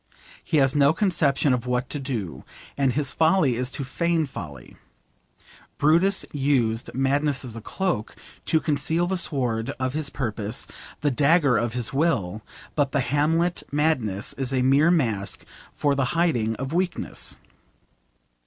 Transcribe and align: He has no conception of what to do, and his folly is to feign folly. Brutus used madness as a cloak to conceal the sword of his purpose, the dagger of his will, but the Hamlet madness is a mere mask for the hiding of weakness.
He 0.43 0.57
has 0.57 0.75
no 0.75 0.93
conception 0.93 1.53
of 1.53 1.67
what 1.67 1.87
to 1.91 1.99
do, 1.99 2.43
and 2.75 2.91
his 2.93 3.11
folly 3.11 3.55
is 3.55 3.69
to 3.69 3.83
feign 3.85 4.25
folly. 4.25 4.75
Brutus 5.77 6.25
used 6.33 6.91
madness 6.95 7.45
as 7.45 7.55
a 7.55 7.61
cloak 7.61 8.15
to 8.47 8.59
conceal 8.59 9.05
the 9.05 9.15
sword 9.15 9.69
of 9.79 9.93
his 9.93 10.09
purpose, 10.09 10.65
the 11.01 11.11
dagger 11.11 11.55
of 11.55 11.73
his 11.73 11.93
will, 11.93 12.41
but 12.73 12.93
the 12.93 12.99
Hamlet 13.01 13.61
madness 13.71 14.33
is 14.39 14.51
a 14.51 14.63
mere 14.63 14.89
mask 14.89 15.45
for 15.71 15.93
the 15.93 16.05
hiding 16.17 16.55
of 16.55 16.73
weakness. 16.73 17.37